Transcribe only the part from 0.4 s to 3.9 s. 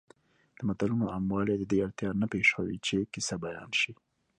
د متلونو عاموالی د دې اړتیا نه پېښوي چې کیسه بیان